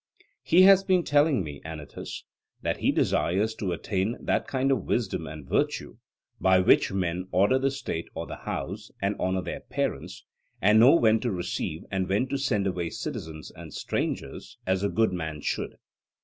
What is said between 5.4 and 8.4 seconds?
virtue by which men order the state or the